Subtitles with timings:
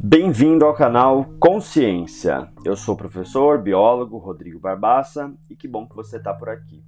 [0.00, 2.48] Bem-vindo ao canal Consciência.
[2.64, 6.84] Eu sou o professor, biólogo Rodrigo Barbaça e que bom que você está por aqui.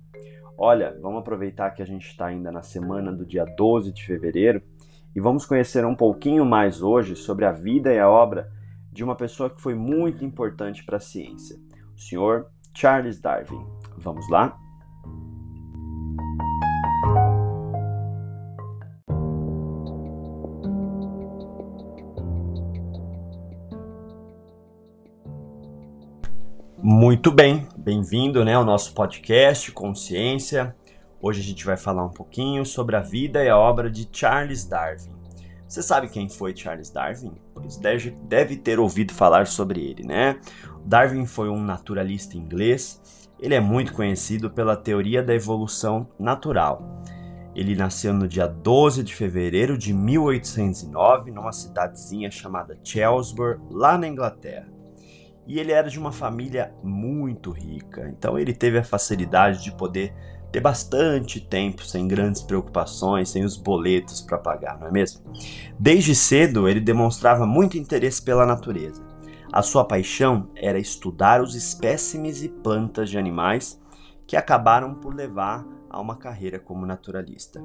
[0.56, 4.62] Olha, vamos aproveitar que a gente está ainda na semana do dia 12 de fevereiro
[5.12, 8.48] e vamos conhecer um pouquinho mais hoje sobre a vida e a obra
[8.92, 11.58] de uma pessoa que foi muito importante para a ciência,
[11.96, 13.66] o senhor Charles Darwin.
[13.98, 14.56] Vamos lá?
[26.82, 30.74] Muito bem, bem-vindo né, ao nosso podcast Consciência.
[31.20, 34.64] Hoje a gente vai falar um pouquinho sobre a vida e a obra de Charles
[34.64, 35.12] Darwin.
[35.68, 37.34] Você sabe quem foi Charles Darwin?
[37.54, 40.40] Pois deve, deve ter ouvido falar sobre ele, né?
[40.82, 42.98] Darwin foi um naturalista inglês.
[43.38, 47.02] Ele é muito conhecido pela teoria da evolução natural.
[47.54, 54.08] Ele nasceu no dia 12 de fevereiro de 1809 numa cidadezinha chamada Chelsea, lá na
[54.08, 54.79] Inglaterra.
[55.50, 60.14] E ele era de uma família muito rica, então ele teve a facilidade de poder
[60.52, 65.24] ter bastante tempo sem grandes preocupações, sem os boletos para pagar, não é mesmo?
[65.76, 69.02] Desde cedo ele demonstrava muito interesse pela natureza.
[69.52, 73.76] A sua paixão era estudar os espécimes e plantas de animais
[74.28, 77.60] que acabaram por levar a uma carreira como naturalista.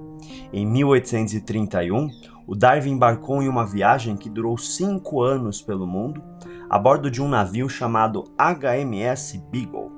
[0.52, 2.10] Em 1831,
[2.48, 6.22] o Darwin embarcou em uma viagem que durou cinco anos pelo mundo
[6.70, 9.92] a bordo de um navio chamado HMS Beagle.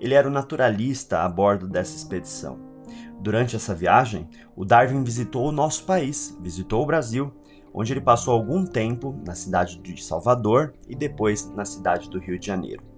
[0.00, 2.58] Ele era o naturalista a bordo dessa expedição.
[3.20, 7.32] Durante essa viagem, o Darwin visitou o nosso país, visitou o Brasil,
[7.72, 12.38] onde ele passou algum tempo na cidade de Salvador e depois na cidade do Rio
[12.38, 12.93] de Janeiro.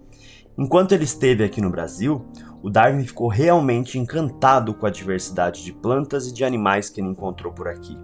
[0.58, 2.24] Enquanto ele esteve aqui no Brasil,
[2.62, 7.08] o Darwin ficou realmente encantado com a diversidade de plantas e de animais que ele
[7.08, 7.96] encontrou por aqui.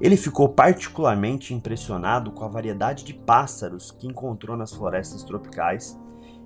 [0.00, 5.98] Ele ficou particularmente impressionado com a variedade de pássaros que encontrou nas florestas tropicais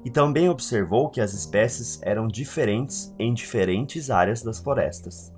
[0.04, 5.32] e também observou que as espécies eram diferentes em diferentes áreas das florestas.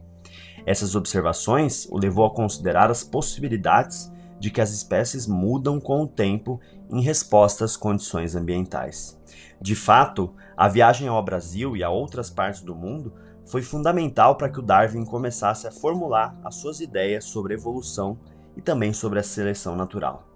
[0.67, 6.09] Essas observações o levou a considerar as possibilidades de que as espécies mudam com o
[6.09, 6.59] tempo
[6.91, 9.21] em resposta às condições ambientais.
[9.61, 13.13] De fato, a viagem ao Brasil e a outras partes do mundo
[13.45, 18.19] foi fundamental para que o Darwin começasse a formular as suas ideias sobre evolução
[18.57, 20.27] e também sobre a seleção natural.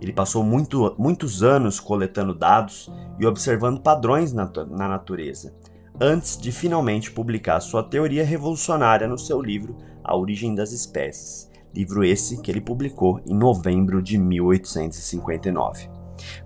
[0.00, 5.54] Ele passou muito, muitos anos coletando dados e observando padrões na, na natureza,
[6.00, 12.04] antes de finalmente publicar sua teoria revolucionária no seu livro A Origem das Espécies, livro
[12.04, 15.88] esse que ele publicou em novembro de 1859.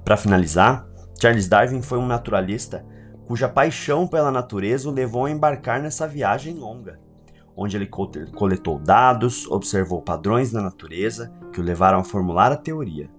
[0.04, 0.86] Para finalizar,
[1.20, 2.84] Charles Darwin foi um naturalista
[3.26, 7.00] cuja paixão pela natureza o levou a embarcar nessa viagem longa,
[7.56, 7.88] onde ele
[8.34, 13.10] coletou dados, observou padrões na natureza que o levaram a formular a teoria.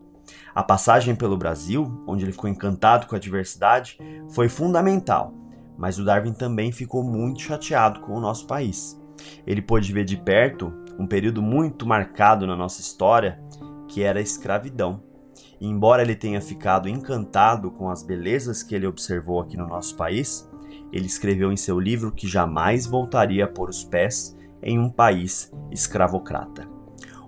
[0.55, 3.97] A passagem pelo Brasil, onde ele ficou encantado com a diversidade,
[4.29, 5.33] foi fundamental,
[5.77, 8.99] mas o Darwin também ficou muito chateado com o nosso país.
[9.45, 13.39] Ele pôde ver de perto um período muito marcado na nossa história,
[13.87, 15.01] que era a escravidão.
[15.59, 19.95] E embora ele tenha ficado encantado com as belezas que ele observou aqui no nosso
[19.95, 20.49] país,
[20.91, 25.51] ele escreveu em seu livro que jamais voltaria a pôr os pés em um país
[25.71, 26.67] escravocrata.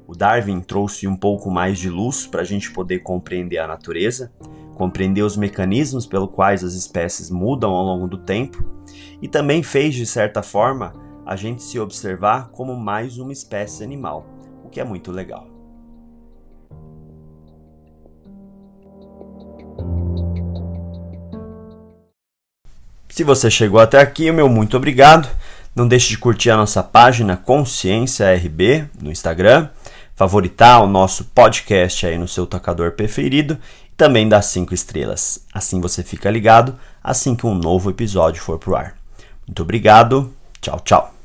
[0.08, 4.32] O Darwin trouxe um pouco mais de luz para a gente poder compreender a natureza,
[4.76, 8.64] compreender os mecanismos pelos quais as espécies mudam ao longo do tempo
[9.22, 10.94] e também fez, de certa forma,
[11.30, 14.26] a gente se observar como mais uma espécie animal,
[14.66, 15.48] o que é muito legal.
[23.10, 25.30] Se você chegou até aqui, meu muito obrigado.
[25.76, 29.70] Não deixe de curtir a nossa página Consciência RB no Instagram,
[30.16, 35.46] favoritar o nosso podcast aí no seu tocador preferido e também dar 5 estrelas.
[35.54, 38.96] Assim você fica ligado assim que um novo episódio for pro ar.
[39.46, 40.34] Muito obrigado.
[40.60, 41.19] Tchau, tchau.